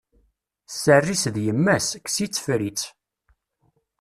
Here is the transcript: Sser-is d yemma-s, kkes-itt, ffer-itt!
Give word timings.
Sser-is 0.73 1.23
d 1.33 1.35
yemma-s, 1.45 1.89
kkes-itt, 2.03 2.39
ffer-itt! 2.43 2.83